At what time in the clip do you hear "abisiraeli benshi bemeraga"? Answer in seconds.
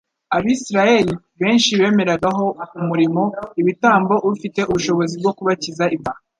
0.37-2.27